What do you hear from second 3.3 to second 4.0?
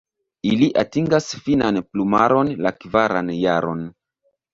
jaron.